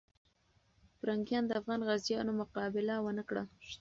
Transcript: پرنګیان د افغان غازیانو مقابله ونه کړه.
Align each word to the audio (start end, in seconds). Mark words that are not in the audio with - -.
پرنګیان 0.99 1.43
د 1.47 1.51
افغان 1.59 1.81
غازیانو 1.87 2.31
مقابله 2.41 2.93
ونه 3.05 3.23
کړه. 3.29 3.43